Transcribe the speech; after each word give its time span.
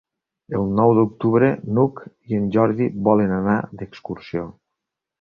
El 0.59 0.63
nou 0.79 0.93
d'octubre 0.99 1.51
n'Hug 1.77 2.03
i 2.33 2.39
en 2.41 2.49
Jordi 2.57 2.91
volen 3.11 3.39
anar 3.39 3.63
d'excursió. 3.83 4.53